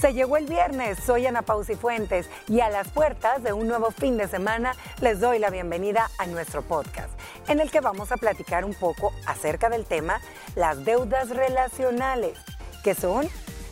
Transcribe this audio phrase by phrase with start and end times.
[0.00, 3.90] Se llegó el viernes, soy Ana Pausi Fuentes y a las puertas de un nuevo
[3.90, 7.08] fin de semana les doy la bienvenida a nuestro podcast,
[7.48, 10.20] en el que vamos a platicar un poco acerca del tema
[10.54, 12.38] las deudas relacionales,
[12.84, 13.26] qué son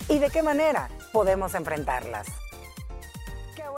[0.08, 2.26] y de qué manera podemos enfrentarlas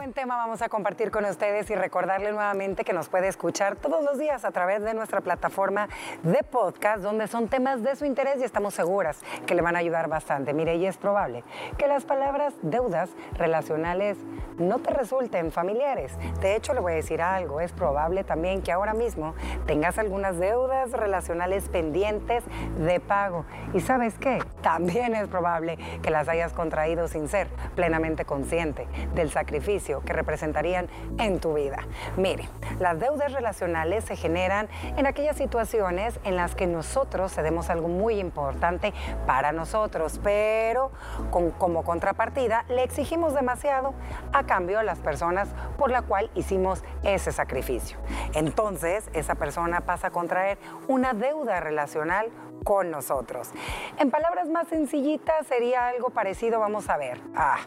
[0.07, 4.05] buen tema vamos a compartir con ustedes y recordarle nuevamente que nos puede escuchar todos
[4.05, 5.89] los días a través de nuestra plataforma
[6.23, 9.81] de podcast, donde son temas de su interés y estamos seguras que le van a
[9.81, 10.53] ayudar bastante.
[10.53, 11.43] Mire, y es probable
[11.77, 14.17] que las palabras deudas relacionales
[14.59, 16.13] no te resulten familiares.
[16.41, 19.35] De hecho, le voy a decir algo, es probable también que ahora mismo
[19.67, 22.45] tengas algunas deudas relacionales pendientes
[22.79, 23.45] de pago.
[23.75, 24.39] ¿Y sabes qué?
[24.63, 28.87] También es probable que las hayas contraído sin ser plenamente consciente
[29.17, 31.79] del sacrificio que representarían en tu vida.
[32.17, 37.89] Mire, las deudas relacionales se generan en aquellas situaciones en las que nosotros cedemos algo
[37.89, 38.93] muy importante
[39.27, 40.91] para nosotros, pero
[41.31, 43.95] como contrapartida le exigimos demasiado
[44.33, 47.99] a cambio a las personas por la cual hicimos ese sacrificio.
[48.35, 50.59] Entonces, esa persona pasa a contraer
[50.89, 52.31] una deuda relacional
[52.65, 53.51] con nosotros.
[53.99, 57.21] En palabras más sencillitas sería algo parecido, vamos a ver.
[57.35, 57.59] Ah,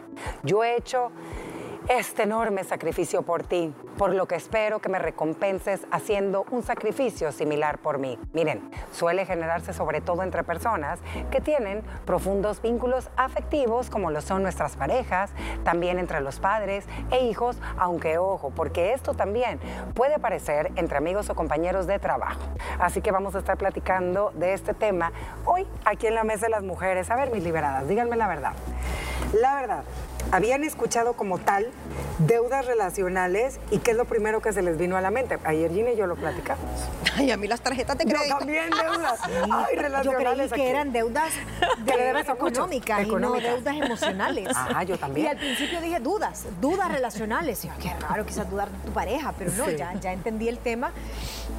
[0.42, 1.10] yo he hecho
[1.90, 7.32] este enorme sacrificio por ti, por lo que espero que me recompenses haciendo un sacrificio
[7.32, 8.16] similar por mí.
[8.32, 11.00] Miren, suele generarse sobre todo entre personas
[11.32, 15.32] que tienen profundos vínculos afectivos como lo son nuestras parejas,
[15.64, 19.58] también entre los padres e hijos, aunque ojo, porque esto también
[19.92, 22.40] puede aparecer entre amigos o compañeros de trabajo.
[22.78, 25.10] Así que vamos a estar platicando de este tema
[25.44, 27.10] hoy aquí en la Mesa de las Mujeres.
[27.10, 28.52] A ver, mis liberadas, díganme la verdad.
[29.32, 29.82] La verdad,
[30.32, 31.66] habían escuchado como tal
[32.18, 35.38] deudas relacionales y qué es lo primero que se les vino a la mente.
[35.44, 36.64] Ayer Gina y yo lo platicamos.
[37.16, 38.24] Ay, a mí las tarjetas de crédito.
[38.28, 39.20] Yo también deudas.
[39.50, 40.04] Ay, relacionales.
[40.04, 41.32] Yo creí que eran deudas
[41.84, 44.48] de, económicas y no deudas emocionales.
[44.72, 45.26] Ah, yo también.
[45.26, 47.64] Y al principio dije dudas, dudas relacionales.
[47.64, 50.92] Y qué raro quizás dudar de tu pareja, pero no, ya, ya entendí el tema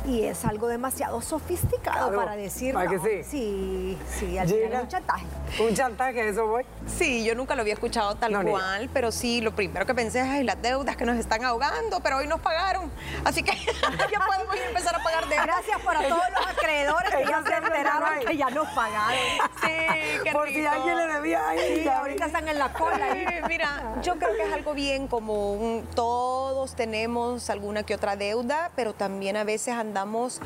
[0.07, 2.73] y es algo demasiado sofisticado para decir.
[2.73, 3.29] ¿Para que sí?
[3.29, 5.25] Sí, sí, al final es un chantaje.
[5.59, 6.63] Un chantaje, eso voy.
[6.87, 8.60] Sí, yo nunca lo había escuchado tal cual,
[8.93, 12.27] pero sí, lo primero que pensé es las deudas que nos están ahogando, pero hoy
[12.27, 12.91] nos pagaron.
[13.23, 13.51] Así que
[14.11, 15.45] ya podemos empezar a pagar deudas.
[15.45, 19.17] Gracias por a todos los acreedores que ya se enteraron que ya nos pagaron.
[19.61, 21.81] Sí, qué Por si alguien le debía ahí.
[21.83, 23.15] Sí, ahorita están en la cola.
[23.47, 25.87] Mira, yo creo que es algo bien común.
[25.95, 30.39] Todos tenemos alguna que otra deuda, pero también a veces andamos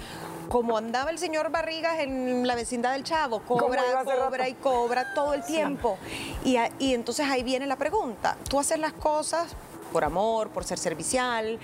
[0.49, 5.33] como andaba el señor Barrigas en la vecindad del Chavo, cobra, cobra y cobra todo
[5.33, 5.97] el tiempo.
[6.43, 9.55] Y, y entonces ahí viene la pregunta, tú haces las cosas
[9.91, 11.59] por amor, por ser servicial,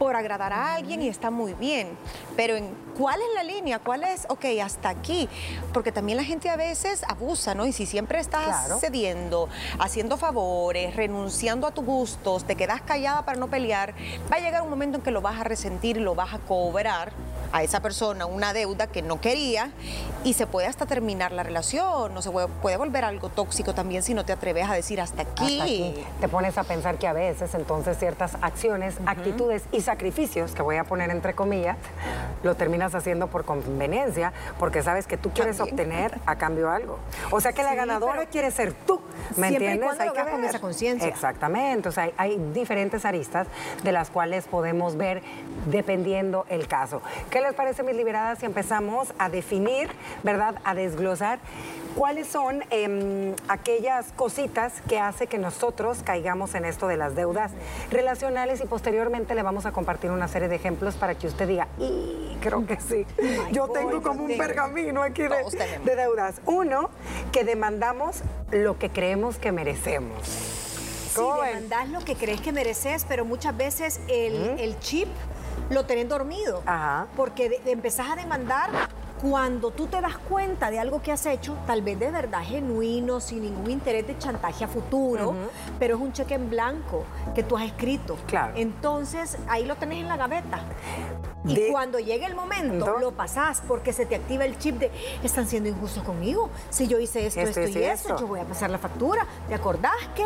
[0.00, 1.88] por agradar a alguien y está muy bien.
[2.34, 5.28] Pero en cuál es la línea, cuál es, ok, hasta aquí.
[5.74, 7.66] Porque también la gente a veces abusa, ¿no?
[7.66, 13.38] Y si siempre estás cediendo, haciendo favores, renunciando a tus gustos, te quedas callada para
[13.38, 13.94] no pelear,
[14.32, 16.38] va a llegar un momento en que lo vas a resentir y lo vas a
[16.38, 17.12] cobrar
[17.52, 19.70] a esa persona una deuda que no quería
[20.24, 24.02] y se puede hasta terminar la relación, no se puede, puede volver algo tóxico también
[24.02, 25.94] si no te atreves a decir hasta aquí.
[26.20, 30.76] Te pones a pensar que a veces entonces ciertas acciones, actitudes y sacrificios, que voy
[30.76, 31.76] a poner entre comillas,
[32.42, 36.98] lo terminas haciendo por conveniencia, porque sabes que tú quieres obtener a cambio algo.
[37.30, 39.00] O sea que la ganadora quiere ser tú,
[39.36, 39.98] ¿me entiendes?
[39.98, 41.08] hay que con esa conciencia.
[41.08, 43.46] Exactamente, o sea, hay, hay diferentes aristas
[43.82, 45.22] de las cuales podemos ver
[45.66, 47.02] dependiendo el caso.
[47.30, 49.90] ¿Qué les parece, mis liberadas, si empezamos a definir,
[50.22, 51.38] verdad, a desglosar
[51.96, 57.52] cuáles son em, aquellas cositas que hace que nosotros caigamos en esto de las deudas
[57.90, 61.68] relacionales y posteriormente le vamos a compartir una serie de ejemplos para que usted diga,
[61.78, 63.06] y creo que sí,
[63.52, 65.44] yo tengo como un pergamino aquí de,
[65.84, 66.40] de deudas.
[66.46, 66.90] Uno,
[67.32, 70.26] que demandamos lo que creemos que merecemos.
[70.26, 75.08] Sí, demandás lo que crees que mereces, pero muchas veces el, el chip
[75.70, 76.62] lo tenés dormido.
[77.16, 78.70] Porque empezás a demandar
[79.20, 83.20] cuando tú te das cuenta de algo que has hecho, tal vez de verdad genuino,
[83.20, 85.34] sin ningún interés de chantaje a futuro,
[85.78, 88.16] pero es un cheque en blanco que tú has escrito.
[88.26, 88.54] Claro.
[88.56, 90.60] Entonces, ahí lo tenés en la gaveta.
[91.44, 94.90] Y cuando llegue el momento, lo pasás porque se te activa el chip de
[95.22, 96.50] están siendo injustos conmigo.
[96.70, 99.26] Si yo hice esto, esto, y esto, yo voy a pasar la factura.
[99.48, 100.24] ¿Te acordás que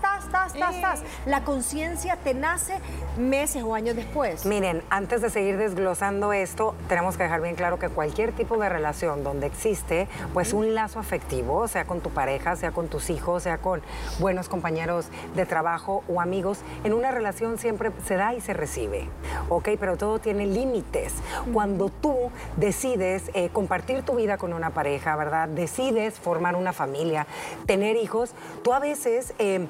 [0.00, 1.02] tas, tas, tas, tas?
[1.26, 2.78] La conciencia te nace
[3.16, 4.44] meses o años después.
[4.46, 8.68] Miren, antes de seguir desglosando esto, tenemos que dejar bien claro que cualquier tipo de
[8.68, 13.44] relación donde existe pues un lazo afectivo, sea con tu pareja, sea con tus hijos,
[13.44, 13.82] sea con
[14.18, 19.08] buenos compañeros de trabajo o amigos, en una relación siempre se da y se recibe.
[19.48, 21.14] Ok, pero todo tiene límites.
[21.52, 25.48] Cuando tú decides eh, compartir tu vida con una pareja, ¿verdad?
[25.48, 27.26] Decides formar una familia,
[27.66, 28.32] tener hijos,
[28.62, 29.34] tú a veces...
[29.38, 29.66] Eh,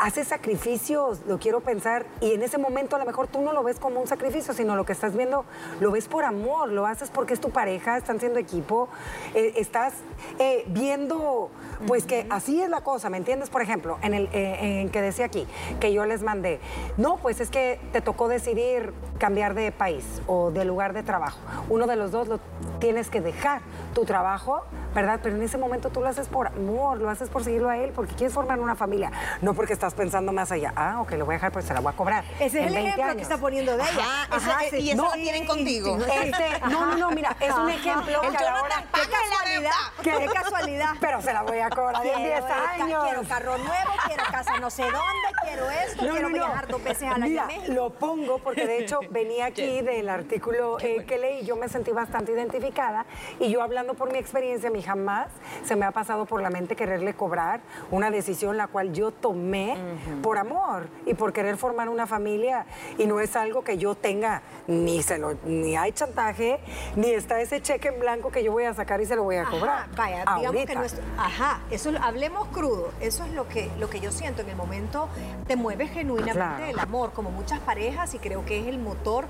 [0.00, 3.62] haces sacrificios, lo quiero pensar, y en ese momento a lo mejor tú no lo
[3.62, 5.44] ves como un sacrificio, sino lo que estás viendo
[5.80, 8.88] lo ves por amor, lo haces porque es tu pareja, están siendo equipo,
[9.34, 9.94] eh, estás
[10.38, 11.50] eh, viendo,
[11.86, 13.50] pues que así es la cosa, ¿me entiendes?
[13.50, 15.46] Por ejemplo, en el eh, en que decía aquí,
[15.80, 16.60] que yo les mandé,
[16.96, 21.38] no, pues es que te tocó decidir cambiar de país o de lugar de trabajo.
[21.68, 22.40] Uno de los dos lo
[22.78, 23.62] tienes que dejar
[23.94, 24.64] tu trabajo,
[24.94, 25.20] ¿verdad?
[25.22, 27.92] Pero en ese momento tú lo haces por amor, lo haces por seguirlo a él,
[27.94, 29.10] porque quieres formar una familia,
[29.42, 30.72] no porque estás pensando más allá.
[30.76, 32.24] Ah, ok, lo voy a dejar, pues se la voy a cobrar.
[32.40, 34.04] Ese es el ejemplo que está poniendo de ella.
[34.30, 35.96] Ajá, y eso lo tienen contigo.
[35.96, 38.36] Este, no, no, no, mira, es un ejemplo el que.
[38.36, 39.70] Qué casualidad,
[40.02, 40.90] qué casualidad.
[41.00, 43.04] Pero se la voy a cobrar en 10 años.
[43.04, 47.22] Quiero carro nuevo, quiero casa no sé dónde, quiero esto, quiero viajar dos veces al
[47.22, 51.56] año Mira, lo pongo porque de hecho venía aquí del artículo eh, que leí, yo
[51.56, 53.06] me sentí bastante identificada
[53.38, 55.28] y yo hablando por mi experiencia, mi jamás
[55.64, 57.60] se me ha pasado por la mente quererle cobrar
[57.90, 59.76] una decisión la cual yo tomé
[60.22, 62.66] por amor y por querer formar una familia
[62.98, 66.60] y no es algo que yo tenga ni se lo ni hay chantaje
[66.96, 69.36] ni está ese cheque en blanco que yo voy a sacar y se lo voy
[69.36, 69.88] a cobrar.
[69.96, 74.10] vaya, digamos que nuestro, ajá, eso hablemos crudo, eso es lo que lo que yo
[74.10, 75.08] siento en el momento
[75.46, 79.26] te mueve genuinamente el amor como muchas parejas y creo que es el motor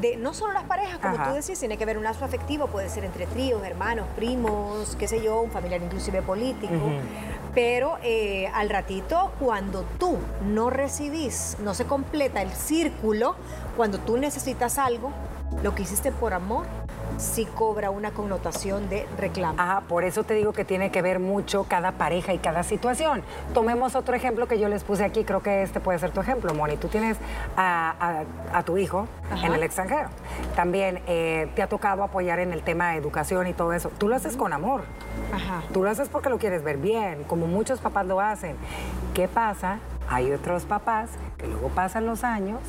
[0.00, 2.88] de no solo las parejas como tú decís, tiene que haber un lazo afectivo, puede
[2.88, 6.92] ser entre tríos, hermanos, primos, qué sé yo, un familiar inclusive político.
[7.54, 13.36] Pero eh, al ratito, cuando tú no recibís, no se completa el círculo,
[13.76, 15.12] cuando tú necesitas algo,
[15.62, 16.66] lo que hiciste por amor,
[17.18, 19.60] sí cobra una connotación de reclamo.
[19.60, 23.22] Ajá, por eso te digo que tiene que ver mucho cada pareja y cada situación.
[23.52, 26.54] Tomemos otro ejemplo que yo les puse aquí, creo que este puede ser tu ejemplo,
[26.54, 26.76] Moni.
[26.76, 27.16] Tú tienes
[27.56, 28.24] a,
[28.64, 29.06] tu hijo
[29.42, 30.08] en el extranjero.
[30.56, 33.90] También eh, te ha tocado apoyar en el tema de educación y todo eso.
[33.98, 34.84] Tú lo haces con amor.
[35.32, 35.62] Ajá.
[35.72, 38.56] Tú lo haces porque lo quieres ver bien, como muchos papás lo hacen.
[39.12, 39.78] ¿Qué pasa?
[40.08, 42.60] Hay otros papás que luego pasan los años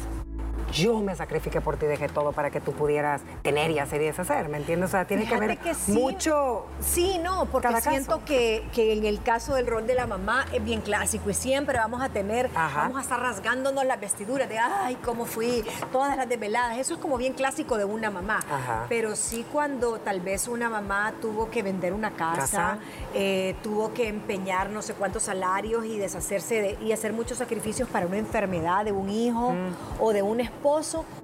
[0.76, 4.06] yo me sacrifiqué por ti, dejé todo para que tú pudieras tener y hacer y
[4.06, 4.90] deshacer, ¿me entiendes?
[4.90, 5.58] O sea, tiene que ver
[5.88, 6.66] mucho.
[6.82, 10.64] Sí, no, porque siento que, que, en el caso del rol de la mamá es
[10.64, 14.98] bien clásico y siempre vamos a tener, vamos a estar rasgándonos las vestiduras de, ay,
[15.04, 16.78] cómo fui, todas las desveladas.
[16.78, 18.40] Eso es como bien clásico de una mamá.
[18.90, 22.80] Pero sí cuando tal vez una mamá tuvo que vender una casa,
[23.14, 27.88] eh, tuvo que empeñar no sé cuántos salarios y deshacerse de, y hacer muchos sacrificios
[27.88, 30.02] para una enfermedad de un hijo mm.
[30.02, 30.65] o de un esposo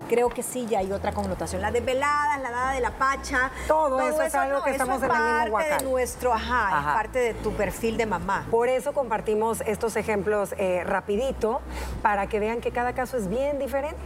[0.08, 1.62] creo que sí ya hay otra connotación.
[1.62, 3.52] La desvelada, la dada de la pacha.
[3.68, 7.20] Todo, eso, es algo que estamos en el mismo parte de nuestro, ajá, es parte
[7.20, 8.46] de tu perfil de mamá.
[8.52, 11.62] Por eso compartimos estos ejemplos eh, rapidito
[12.04, 13.98] para que vean que cada caso es bien diferente.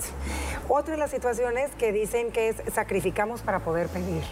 [0.69, 4.23] Otra de las situaciones que dicen que es sacrificamos para poder pedir.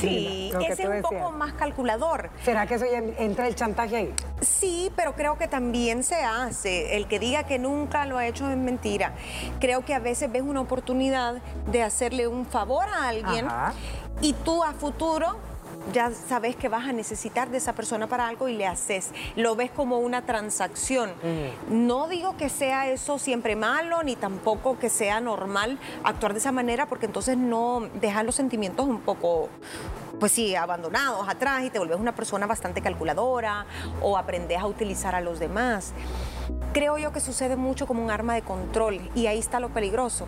[0.00, 2.30] Sí, ese es un poco más calculador.
[2.44, 4.14] ¿Será que eso ya entra el chantaje ahí?
[4.40, 6.96] Sí, pero creo que también se hace.
[6.96, 9.14] El que diga que nunca lo ha hecho es mentira.
[9.60, 13.46] Creo que a veces ves una oportunidad de hacerle un favor a alguien
[14.20, 15.36] y tú a futuro
[15.92, 19.10] ya sabes que vas a necesitar de esa persona para algo y le haces.
[19.36, 21.12] Lo ves como una transacción.
[21.68, 26.52] No digo que sea eso siempre malo, ni tampoco que sea normal actuar de esa
[26.52, 29.48] manera, porque entonces no dejas los sentimientos un poco,
[30.20, 33.66] pues sí, abandonados atrás y te vuelves una persona bastante calculadora
[34.02, 35.92] o aprendes a utilizar a los demás.
[36.72, 40.26] Creo yo que sucede mucho como un arma de control y ahí está lo peligroso.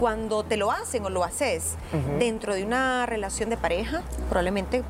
[0.00, 1.76] Cuando te lo hacen o lo haces
[2.18, 4.84] dentro de una relación de pareja, probablemente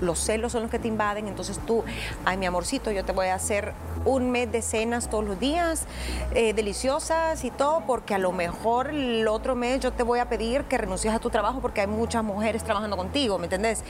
[0.00, 1.84] los celos son los que te invaden, entonces tú,
[2.24, 3.72] ay mi amorcito, yo te voy a hacer
[4.04, 5.86] un mes de cenas todos los días,
[6.34, 10.28] eh, deliciosas y todo, porque a lo mejor el otro mes yo te voy a
[10.28, 13.82] pedir que renuncies a tu trabajo porque hay muchas mujeres trabajando contigo, ¿me entendés?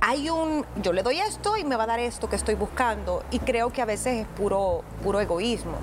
[0.00, 3.22] Hay un, yo le doy esto y me va a dar esto que estoy buscando
[3.30, 5.76] y creo que a veces es puro, puro egoísmo.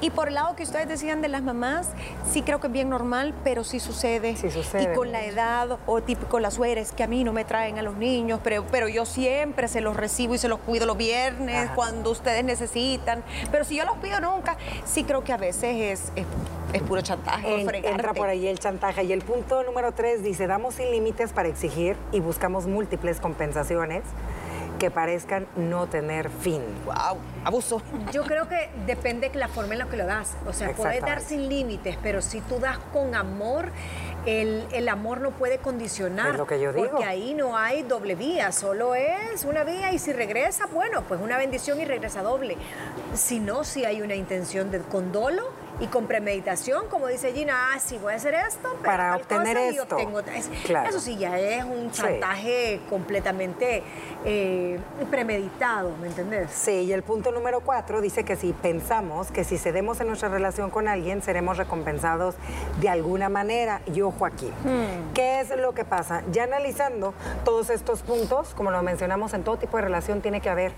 [0.00, 1.88] Y por el lado que ustedes decían de las mamás,
[2.30, 4.36] sí creo que es bien normal, pero sí sucede.
[4.36, 4.92] Sí sucede.
[4.92, 7.82] Y con la edad, o típico las sueres que a mí no me traen a
[7.82, 11.70] los niños, pero, pero yo siempre se los recibo y se los cuido los viernes,
[11.74, 13.22] cuando ustedes necesitan.
[13.52, 16.24] Pero si yo los pido nunca, sí creo que a veces es,
[16.72, 17.60] es puro chantaje.
[17.60, 19.04] entra por ahí el chantaje.
[19.04, 24.02] Y el punto número tres dice, damos sin límites para exigir y buscamos múltiples compensaciones
[24.80, 26.62] que parezcan no tener fin.
[26.86, 27.18] ¡Wow!
[27.44, 27.82] Abuso.
[28.12, 30.34] Yo creo que depende de la forma en la que lo das.
[30.46, 33.70] O sea, puedes dar sin límites, pero si tú das con amor,
[34.24, 36.30] el, el, amor no puede condicionar.
[36.30, 36.88] Es lo que yo digo.
[36.90, 41.20] Porque ahí no hay doble vía, solo es una vía y si regresa, bueno, pues
[41.20, 42.56] una bendición y regresa doble.
[43.14, 47.80] Si no, si hay una intención de condolo y con premeditación, como dice Gina, ah,
[47.80, 49.96] sí, voy a hacer esto para obtener esto.
[50.88, 53.82] Eso sí, ya es un chantaje completamente
[54.24, 54.78] eh,
[55.10, 56.50] premeditado, ¿me entendés?
[56.50, 60.28] Sí, y el punto número cuatro dice que si pensamos que si cedemos en nuestra
[60.28, 62.34] relación con alguien, seremos recompensados
[62.80, 63.80] de alguna manera.
[63.86, 65.14] Y ojo aquí, hmm.
[65.14, 66.22] ¿qué es lo que pasa?
[66.30, 70.50] Ya analizando todos estos puntos, como lo mencionamos en todo tipo de relación, tiene que
[70.50, 70.72] haber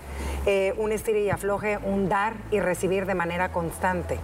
[0.45, 4.19] eh, un estilo y afloje, un dar y recibir de manera constante.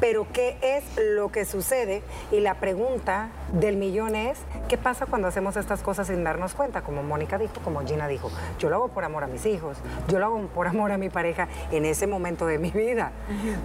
[0.00, 2.02] Pero ¿qué es lo que sucede?
[2.30, 4.38] Y la pregunta del millón es,
[4.68, 6.82] ¿qué pasa cuando hacemos estas cosas sin darnos cuenta?
[6.82, 9.78] Como Mónica dijo, como Gina dijo, yo lo hago por amor a mis hijos,
[10.08, 13.12] yo lo hago por amor a mi pareja en ese momento de mi vida.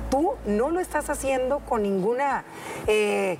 [0.10, 2.44] Tú no lo estás haciendo con ninguna
[2.88, 3.38] eh,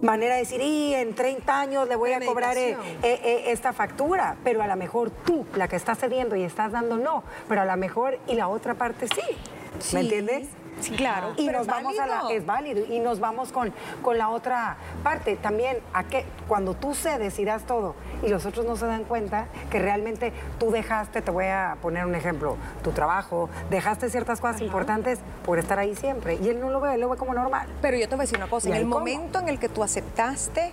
[0.00, 4.36] manera de decir, y en 30 años le voy a cobrar eh, eh, esta factura,
[4.44, 7.64] pero a lo mejor tú, la que estás cediendo y estás dando no, pero a
[7.64, 9.94] lo mejor y la otra parte sí.
[9.94, 10.48] ¿Me entiendes?
[10.80, 11.32] Sí, claro.
[11.36, 13.72] Y nos vamos a la, es válido, y nos vamos con,
[14.02, 15.36] con la otra parte.
[15.36, 19.04] También, a que cuando tú cedes y das todo y los otros no se dan
[19.04, 24.40] cuenta que realmente tú dejaste, te voy a poner un ejemplo, tu trabajo, dejaste ciertas
[24.40, 26.38] cosas importantes por estar ahí siempre.
[26.42, 27.68] Y él no lo ve, él lo ve como normal.
[27.82, 29.82] Pero yo te voy a decir una cosa, en el momento en el que tú
[29.82, 30.72] aceptaste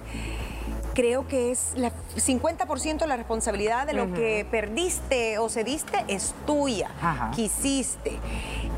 [0.98, 6.34] creo que es la 50% de la responsabilidad de lo que perdiste o cediste es
[6.48, 6.90] tuya,
[7.36, 8.18] quisiste.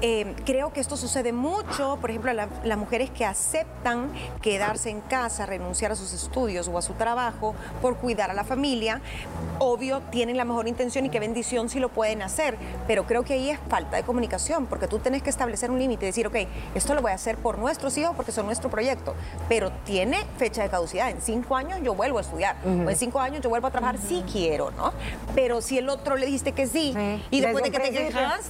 [0.01, 4.11] Eh, creo que esto sucede mucho, por ejemplo, las mujeres que aceptan
[4.41, 8.43] quedarse en casa, renunciar a sus estudios o a su trabajo por cuidar a la
[8.43, 9.01] familia,
[9.59, 13.33] obvio tienen la mejor intención y qué bendición si lo pueden hacer, pero creo que
[13.33, 16.35] ahí es falta de comunicación, porque tú tienes que establecer un límite, decir, ok,
[16.75, 19.15] esto lo voy a hacer por nuestros hijos porque son nuestro proyecto,
[19.47, 23.19] pero tiene fecha de caducidad, en cinco años yo vuelvo a estudiar, o en cinco
[23.19, 24.93] años yo vuelvo a trabajar si quiero, ¿no?
[25.35, 26.95] Pero si el otro le dijiste que sí,
[27.29, 28.45] y después de que te quejas...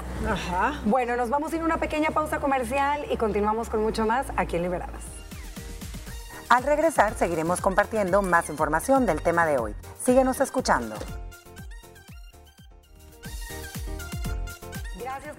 [0.85, 4.05] Bueno, nos vamos Vamos a ir a una pequeña pausa comercial y continuamos con mucho
[4.05, 5.03] más aquí en Liberadas.
[6.49, 9.73] Al regresar seguiremos compartiendo más información del tema de hoy.
[10.03, 10.97] Síguenos escuchando.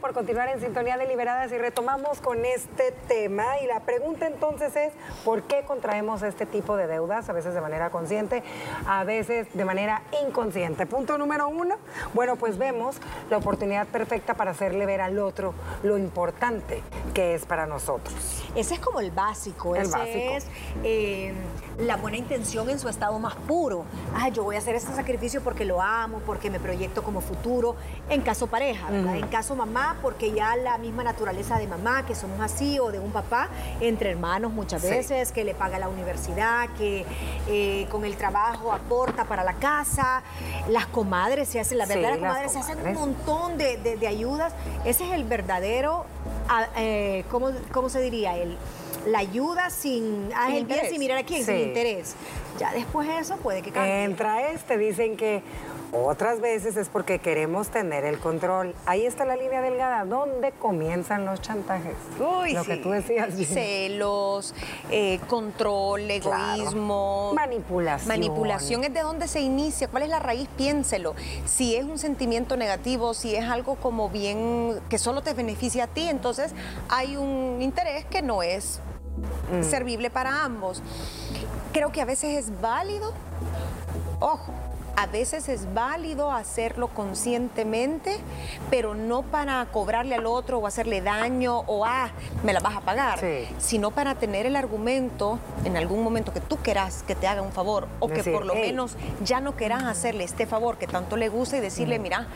[0.00, 3.60] Por continuar en sintonía de Liberadas y retomamos con este tema.
[3.62, 4.92] Y la pregunta entonces es,
[5.24, 7.28] ¿por qué contraemos este tipo de deudas?
[7.28, 8.42] A veces de manera consciente,
[8.86, 10.86] a veces de manera inconsciente.
[10.86, 11.76] Punto número uno,
[12.14, 12.96] bueno, pues vemos
[13.28, 16.82] la oportunidad perfecta para hacerle ver al otro lo importante
[17.14, 18.44] que es para nosotros.
[18.54, 20.46] Ese es como el básico, el ese es
[20.82, 21.34] eh,
[21.78, 23.84] la buena intención en su estado más puro.
[24.14, 27.76] Ah, yo voy a hacer este sacrificio porque lo amo, porque me proyecto como futuro,
[28.08, 32.40] en caso pareja, En caso mamá, porque ya la misma naturaleza de mamá, que somos
[32.40, 33.48] así, o de un papá,
[33.80, 37.04] entre hermanos muchas veces, que le paga la universidad, que
[37.48, 40.22] eh, con el trabajo aporta para la casa,
[40.68, 44.52] las comadres se hacen, la verdad, las comadres se hacen un montón de, ayudas.
[44.84, 46.04] Ese es el verdadero,
[46.48, 48.36] ah, eh, ¿cómo, se diría?
[48.36, 48.56] El,
[49.06, 52.14] la ayuda sin, el bien sin mirar a quién, sin interés.
[52.58, 54.04] Ya después eso puede que cambie.
[54.04, 55.42] Entra este, dicen que
[55.92, 58.74] otras veces es porque queremos tener el control.
[58.86, 60.04] Ahí está la línea delgada.
[60.04, 61.94] ¿Dónde comienzan los chantajes?
[62.20, 63.34] Uy, Lo que tú decías.
[63.34, 64.54] Celos,
[64.90, 67.32] eh, control, egoísmo.
[67.34, 68.08] Manipulación.
[68.08, 69.88] Manipulación es de dónde se inicia.
[69.88, 70.48] ¿Cuál es la raíz?
[70.56, 71.14] Piénselo.
[71.44, 75.86] Si es un sentimiento negativo, si es algo como bien que solo te beneficia a
[75.88, 76.52] ti, entonces
[76.88, 78.80] hay un interés que no es
[79.52, 79.62] mm.
[79.62, 80.82] servible para ambos.
[81.72, 83.12] Creo que a veces es válido.
[84.18, 84.52] Ojo,
[85.00, 88.18] a veces es válido hacerlo conscientemente,
[88.68, 92.10] pero no para cobrarle al otro o hacerle daño o, ah,
[92.44, 93.18] me la vas a pagar,
[93.58, 97.52] sino para tener el argumento en algún momento que tú quieras que te haga un
[97.52, 101.30] favor o que por lo menos ya no quieras hacerle este favor que tanto le
[101.30, 102.26] gusta y decirle, mira,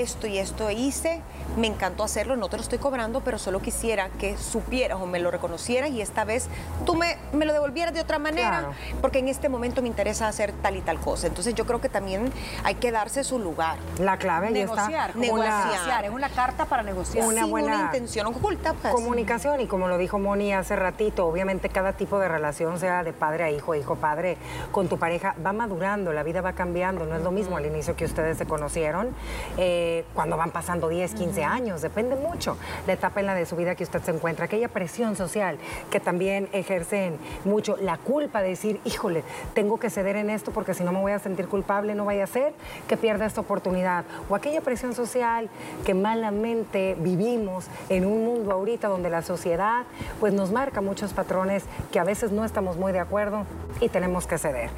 [0.00, 1.20] esto y esto hice,
[1.56, 5.20] me encantó hacerlo, no te lo estoy cobrando, pero solo quisiera que supieras o me
[5.20, 6.48] lo reconocieras y esta vez
[6.84, 10.52] tú me, me lo devolvieras de otra manera, porque en este momento me interesa hacer
[10.62, 11.26] tal y tal cosa.
[11.26, 12.32] Entonces yo creo que también
[12.64, 13.76] hay que darse su lugar.
[13.98, 15.20] La clave negociar, está.
[15.20, 17.26] Negociar, es una carta para negociar.
[17.26, 18.74] Una buena intención oculta.
[18.74, 18.92] Pues.
[18.92, 23.12] Comunicación y como lo dijo Moni hace ratito, obviamente cada tipo de relación, sea de
[23.12, 24.36] padre a hijo, hijo padre,
[24.72, 27.94] con tu pareja, va madurando, la vida va cambiando, no es lo mismo al inicio
[27.94, 29.14] que ustedes se conocieron.
[29.56, 29.83] Eh,
[30.14, 33.74] cuando van pasando 10, 15 años, depende mucho la etapa en la de su vida
[33.74, 35.58] que usted se encuentra, aquella presión social
[35.90, 39.22] que también ejercen mucho, la culpa de decir, híjole,
[39.54, 42.24] tengo que ceder en esto porque si no me voy a sentir culpable, no vaya
[42.24, 42.52] a ser
[42.88, 45.48] que pierda esta oportunidad, o aquella presión social
[45.84, 49.84] que malamente vivimos en un mundo ahorita donde la sociedad
[50.20, 53.44] pues nos marca muchos patrones que a veces no estamos muy de acuerdo
[53.80, 54.70] y tenemos que ceder.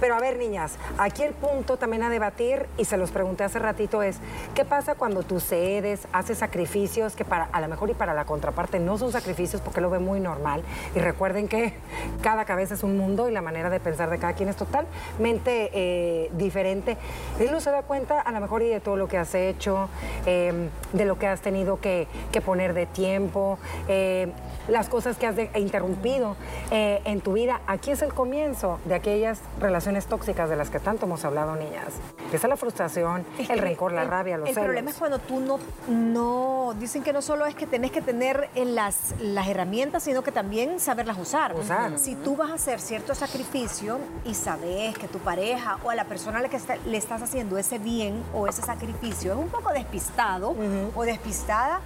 [0.00, 3.58] Pero a ver, niñas, aquí el punto también a debatir, y se los pregunté hace
[3.58, 4.18] ratito, es,
[4.54, 8.24] ¿qué pasa cuando tú cedes, haces sacrificios que para, a lo mejor y para la
[8.24, 10.62] contraparte no son sacrificios porque lo ve muy normal?
[10.94, 11.74] Y recuerden que
[12.22, 15.70] cada cabeza es un mundo y la manera de pensar de cada quien es totalmente
[15.72, 16.96] eh, diferente.
[17.40, 19.88] Él no se da cuenta a lo mejor y de todo lo que has hecho,
[20.26, 22.06] em, de lo que has tenido que,
[22.44, 24.32] poner de tiempo, eh,
[24.68, 26.36] las cosas que has interrumpido
[26.70, 27.60] eh, en tu vida.
[27.66, 31.94] Aquí es el comienzo de aquellas relaciones tóxicas de las que tanto hemos hablado, niñas.
[32.22, 36.74] Empieza la frustración, el rencor, la rabia, los El problema es cuando tú no, no,
[36.78, 40.32] dicen que no solo es que tenés que tener en las, las herramientas, sino que
[40.32, 41.56] también saberlas usar.
[41.56, 41.98] usar.
[41.98, 46.04] Si tú vas a hacer cierto sacrificio y sabes que tu pareja o a la
[46.04, 49.72] persona a la que le estás haciendo ese bien o ese sacrificio es un poco
[49.72, 50.54] despistado
[50.94, 51.80] o despistada,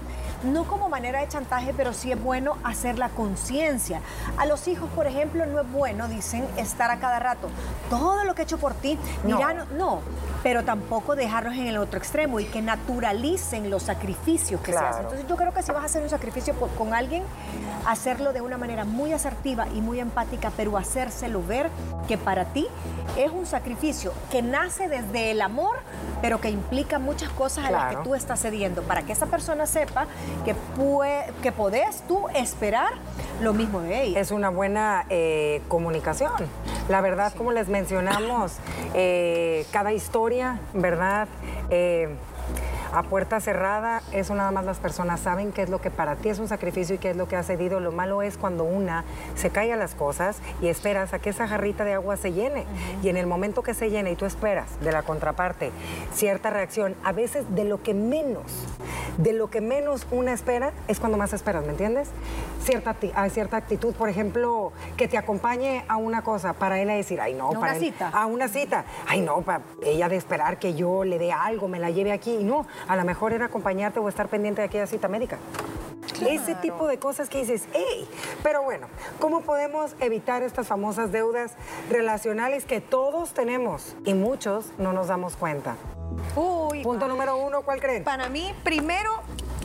[0.44, 4.00] no como manera de chantaje, pero sí es bueno hacer la conciencia.
[4.36, 7.48] A los hijos, por ejemplo, no es bueno, dicen, estar a cada rato.
[7.98, 10.00] Todo lo que he hecho por ti, mira, no, no
[10.42, 15.04] pero tampoco dejarlos en el otro extremo y que naturalicen los sacrificios que se hacen.
[15.04, 17.22] Entonces yo creo que si vas a hacer un sacrificio con alguien,
[17.86, 21.70] hacerlo de una manera muy asertiva y muy empática, pero hacérselo ver
[22.08, 22.66] que para ti
[23.16, 25.76] es un sacrificio que nace desde el amor,
[26.20, 29.66] pero que implica muchas cosas a las que tú estás cediendo, para que esa persona
[29.66, 30.06] sepa
[30.44, 32.92] que, puede, que podés tú esperar
[33.40, 34.20] lo mismo de ella.
[34.20, 36.32] Es una buena eh, comunicación.
[36.92, 38.58] La verdad, como les mencionamos,
[38.92, 41.26] eh, cada historia, ¿verdad?
[41.70, 42.10] Eh,
[42.92, 46.28] a puerta cerrada, eso nada más las personas saben qué es lo que para ti
[46.28, 47.80] es un sacrificio y qué es lo que has cedido.
[47.80, 49.04] Lo malo es cuando una
[49.36, 52.66] se cae a las cosas y esperas a que esa jarrita de agua se llene.
[53.02, 55.70] Y en el momento que se llene y tú esperas de la contraparte
[56.12, 58.66] cierta reacción, a veces de lo que menos,
[59.18, 62.08] de lo que menos una espera, es cuando más esperas, ¿me entiendes?
[62.62, 66.94] Cierta, a cierta actitud, por ejemplo, que te acompañe a una cosa, para él a
[66.94, 68.08] decir, ay no, para una cita.
[68.08, 71.78] a una cita, ay no, para ella de esperar que yo le dé algo, me
[71.78, 74.86] la lleve aquí, y no, a lo mejor era acompañarte o estar pendiente de aquella
[74.86, 75.38] cita médica.
[76.28, 78.08] Ese tipo de cosas que dices, hey,
[78.42, 78.86] pero bueno,
[79.20, 81.52] ¿cómo podemos evitar estas famosas deudas
[81.90, 85.76] relacionales que todos tenemos y muchos no nos damos cuenta?
[86.36, 88.04] Uy, Punto número uno, ¿cuál creen?
[88.04, 89.10] Para mí, primero,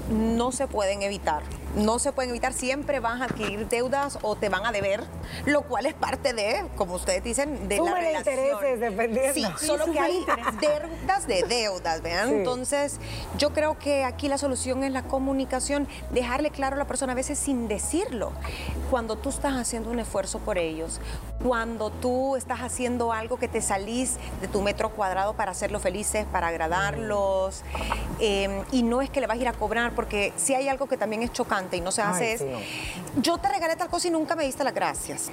[0.10, 1.44] no se pueden evitar
[1.76, 5.04] no se pueden evitar, siempre van a adquirir deudas o te van a deber,
[5.46, 8.36] lo cual es parte de, como ustedes dicen, de la relación.
[8.36, 9.34] intereses, dependiendo.
[9.34, 10.26] Sí, solo que hay
[10.60, 12.30] deudas de deudas, ¿vean?
[12.30, 13.00] Entonces,
[13.38, 17.16] yo creo que aquí la solución es la comunicación, dejarle claro a la persona, a
[17.16, 18.32] veces sin decirlo,
[18.90, 21.00] cuando tú estás haciendo un esfuerzo por ellos,
[21.44, 26.26] cuando tú estás haciendo algo que te salís de tu metro cuadrado para hacerlos felices,
[26.32, 27.64] para agradarlos,
[28.20, 30.88] em, y no es que le vas a ir a cobrar, porque si hay algo
[30.88, 32.44] que también es chocante, y no se hace es,
[33.18, 35.30] yo te regalé tal cosa y nunca me diste las gracias.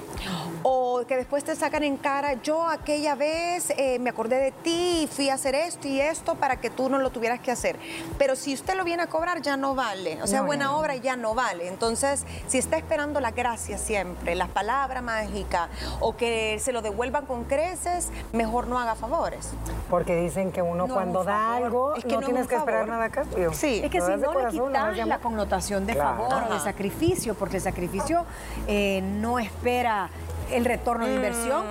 [0.62, 5.02] O que después te sacan en cara, yo aquella vez eh, me acordé de ti
[5.02, 7.78] y fui a hacer esto y esto para que tú no lo tuvieras que hacer.
[8.18, 10.22] Pero si usted lo viene a cobrar, ya no vale.
[10.22, 11.68] O sea, buena obra ya no vale.
[11.68, 15.68] Entonces, si está esperando la gracia siempre, la palabra mágica
[16.00, 19.50] o que se lo devuelvan con creces, mejor no haga favores.
[19.90, 23.24] Porque dicen que uno cuando da algo, no, tienes que esperar nada acá.
[23.52, 27.62] Sí, es que si no le quitas la connotación de favor, de sacrificio, porque el
[27.62, 28.24] sacrificio
[28.66, 30.10] eh, no espera
[30.50, 31.64] el retorno de inversión.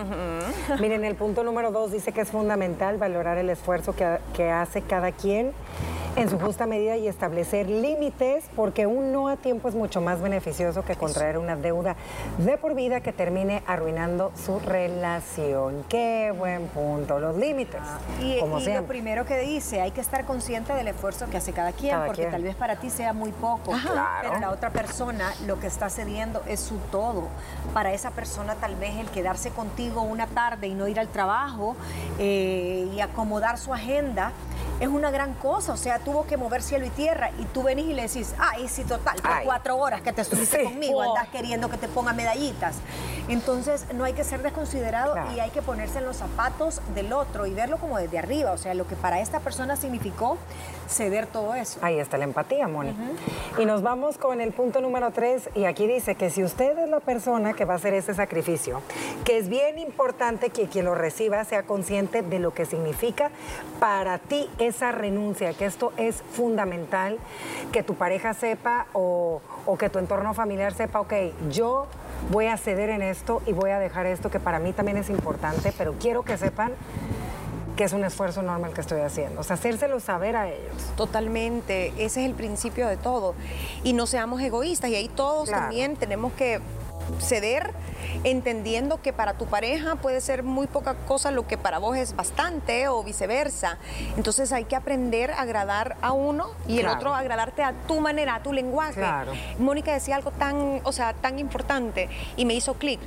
[0.80, 4.82] Miren, el punto número dos dice que es fundamental valorar el esfuerzo que, que hace
[4.82, 5.54] cada quien
[6.16, 10.22] en su justa medida y establecer límites, porque un no a tiempo es mucho más
[10.22, 11.96] beneficioso que contraer una deuda
[12.38, 15.84] de por vida que termine arruinando su relación.
[15.90, 17.82] Qué buen punto, los límites.
[18.22, 21.72] y, como lo primero que dice, hay que estar consciente del esfuerzo que hace cada
[21.72, 23.74] quien, porque tal vez para ti sea muy poco,
[24.22, 27.28] pero la otra persona lo que está cediendo es su todo.
[27.74, 31.76] Para esa persona tal vez el quedarse contigo una tarde y no ir al trabajo
[32.18, 34.32] eh, y acomodar su agenda
[34.80, 35.74] es una gran cosa.
[35.74, 38.70] O sea, tuvo que mover cielo y tierra y tú venís y le decís, ay,
[38.70, 42.78] sí, total, por cuatro horas que te estuviste conmigo, andas queriendo que te ponga medallitas.
[43.28, 47.46] Entonces, no hay que ser desconsiderado y hay que ponerse en los zapatos del otro
[47.46, 48.52] y verlo como desde arriba.
[48.52, 50.38] O sea, lo que para esta persona significó
[50.88, 51.80] ceder todo eso.
[51.82, 52.96] Ahí está la empatía, Moni.
[53.58, 56.90] Y nos vamos con el punto número tres y aquí dice que si usted es
[56.90, 58.82] la persona que va a hacer ese sacrificio,
[59.24, 63.32] que es bien importante que quien lo reciba sea consciente de lo que significa
[63.80, 67.18] para ti esa renuncia, que esto es fundamental,
[67.72, 69.42] que tu pareja sepa o,
[69.80, 71.14] que tu entorno familiar sepa, ok,
[71.50, 71.88] yo
[72.32, 75.10] voy a ceder en esto y voy a dejar esto que para mí también es
[75.10, 76.72] importante, pero quiero que sepan
[77.76, 79.42] que es un esfuerzo enorme el que estoy haciendo.
[79.42, 80.94] O sea, hacérselo saber a ellos.
[80.96, 81.88] Totalmente.
[81.98, 83.36] Ese es el principio de todo.
[83.84, 84.90] Y no seamos egoístas.
[84.90, 86.60] Y ahí todos también tenemos que
[87.20, 87.72] ceder
[88.24, 92.16] entendiendo que para tu pareja puede ser muy poca cosa lo que para vos es
[92.16, 93.78] bastante o viceversa.
[94.18, 98.36] Entonces hay que aprender a agradar a uno y el otro agradarte a tu manera,
[98.36, 99.02] a tu lenguaje.
[99.60, 103.00] Mónica decía algo tan, o sea, tan importante y me hizo clic.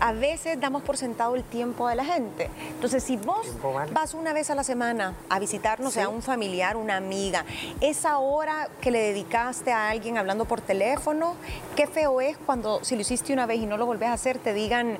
[0.00, 2.50] A veces damos por sentado el tiempo de la gente.
[2.70, 3.46] Entonces, si vos
[3.92, 7.44] vas una vez a la semana a visitarnos a un familiar, una amiga,
[7.80, 11.36] esa hora que le dedicaste a alguien hablando por teléfono,
[11.76, 14.38] qué feo es cuando si lo hiciste una vez y no lo volvés a hacer,
[14.44, 14.98] te digan,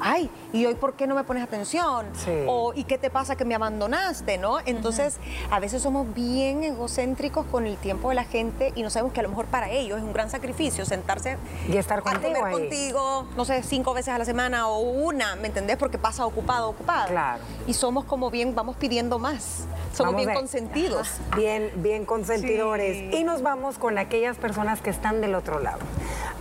[0.00, 2.06] ay, ¿y hoy por qué no me pones atención?
[2.46, 4.38] O ¿y qué te pasa que me abandonaste?
[4.38, 4.58] ¿no?
[4.64, 5.18] Entonces,
[5.50, 9.20] a veces somos bien egocéntricos con el tiempo de la gente y no sabemos que
[9.20, 11.36] a lo mejor para ellos es un gran sacrificio sentarse
[11.68, 15.36] y estar contigo, a comer contigo, no sé, cinco veces a la semana o una,
[15.36, 15.76] ¿me entendés?
[15.76, 17.08] Porque pasa ocupado, ocupado.
[17.08, 17.42] Claro.
[17.66, 19.64] Y somos como bien, vamos pidiendo más.
[19.92, 21.08] Somos bien consentidos.
[21.36, 23.14] Bien, bien consentidores.
[23.14, 25.78] Y nos vamos con aquellas personas que están del otro lado.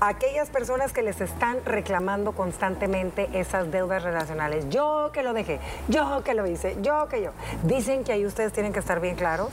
[0.05, 4.65] Aquellas personas que les están reclamando constantemente esas deudas relacionales.
[4.67, 7.31] Yo que lo dejé, yo que lo hice, yo que yo.
[7.63, 9.51] Dicen que ahí ustedes tienen que estar bien claros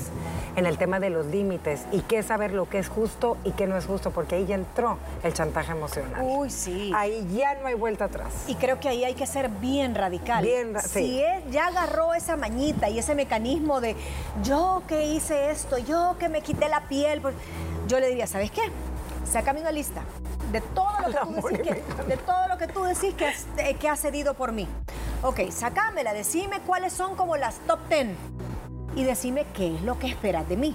[0.57, 3.69] en el tema de los límites y qué saber lo que es justo y qué
[3.69, 6.21] no es justo, porque ahí ya entró el chantaje emocional.
[6.21, 6.91] Uy, sí.
[6.97, 8.47] Ahí ya no hay vuelta atrás.
[8.49, 10.43] Y creo que ahí hay que ser bien radical.
[10.43, 13.95] Bien, Si él ya agarró esa mañita y ese mecanismo de
[14.43, 17.37] yo que hice esto, yo que me quité la piel, pues,
[17.87, 18.63] yo le diría, ¿sabes qué?
[19.25, 20.03] Sácame una lista
[20.53, 23.47] de todo lo que tú decís que, de todo lo que, tú decís que, has,
[23.79, 24.67] que has cedido por mí.
[25.23, 28.09] Ok, sacámela, decime cuáles son como las top 10
[28.97, 30.75] y decime qué es lo que esperas de mí.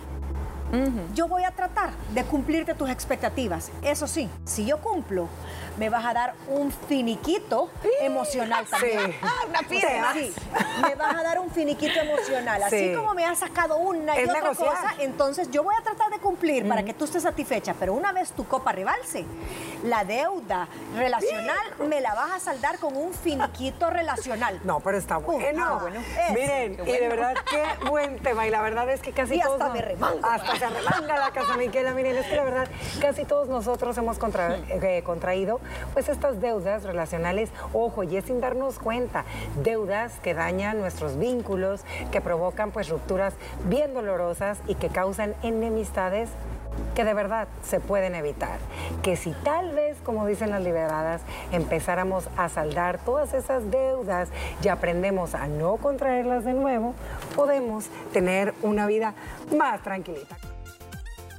[1.13, 3.71] Yo voy a tratar de cumplirte tus expectativas.
[3.81, 5.27] Eso sí, si yo cumplo,
[5.77, 7.69] me vas a dar un finiquito
[8.01, 9.11] emocional también.
[9.11, 9.17] Sí.
[9.21, 10.13] Ah, una piedra.
[10.13, 10.33] Sí,
[10.81, 12.63] me vas a dar un finiquito emocional.
[12.63, 16.19] Así como me has sacado una y otra cosa, entonces yo voy a tratar de
[16.19, 17.75] cumplir para que tú estés satisfecha.
[17.79, 19.25] Pero una vez tu copa rebalse,
[19.83, 24.59] la deuda relacional me la vas a saldar con un finiquito relacional.
[24.63, 25.79] No, pero está bueno.
[25.79, 26.01] bueno.
[26.33, 28.47] Miren, y de verdad, qué buen tema.
[28.47, 29.61] Y la verdad es que casi y todos...
[29.61, 30.25] hasta me remango.
[30.25, 31.93] Hasta remanga la casa Miquela.
[31.93, 32.67] Miren, es que la verdad,
[33.01, 35.59] casi todos nosotros hemos eh, contraído
[35.93, 39.25] pues estas deudas relacionales, ojo, y es sin darnos cuenta,
[39.63, 43.33] deudas que dañan nuestros vínculos, que provocan pues rupturas
[43.65, 46.29] bien dolorosas y que causan enemistades
[46.95, 48.59] que de verdad se pueden evitar.
[49.03, 54.29] Que si tal vez, como dicen las liberadas, empezáramos a saldar todas esas deudas
[54.63, 56.93] y aprendemos a no contraerlas de nuevo,
[57.35, 59.13] podemos tener una vida
[59.55, 60.37] más tranquilita.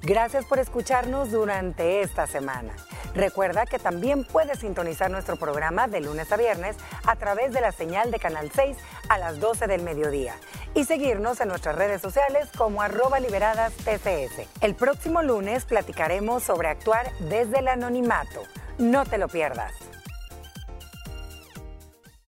[0.02, 2.72] Gracias por escucharnos durante esta semana.
[3.16, 6.76] Recuerda que también puedes sintonizar nuestro programa de lunes a viernes
[7.06, 8.76] a través de la señal de Canal 6
[9.08, 10.34] a las 12 del mediodía
[10.74, 14.46] y seguirnos en nuestras redes sociales como arroba liberadas PCS.
[14.60, 18.42] El próximo lunes platicaremos sobre actuar desde el anonimato.
[18.76, 19.72] No te lo pierdas.